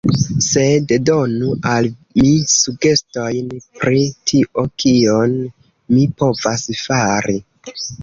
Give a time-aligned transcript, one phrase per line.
[0.43, 1.89] Sed, donu al
[2.21, 3.53] mi sugestojn,
[3.83, 5.39] pri tio, kion
[5.95, 7.43] mi povas fari.